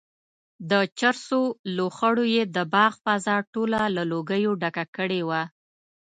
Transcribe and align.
د 0.71 0.73
چرسو 0.99 1.41
لوخړو 1.75 2.23
یې 2.35 2.43
د 2.55 2.57
باغ 2.73 2.93
فضا 3.05 3.35
ټوله 3.53 3.81
له 3.95 4.03
لوګیو 4.11 4.51
ډکه 4.61 4.85
کړې 4.95 5.21
وه. 5.29 5.41